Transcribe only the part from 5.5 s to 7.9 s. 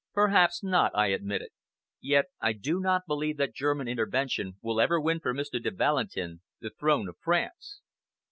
de Valentin the throne of France."